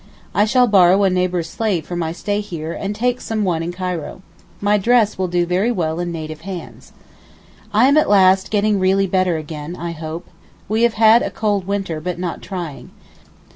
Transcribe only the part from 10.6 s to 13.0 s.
We have had a cold winter, but not trying.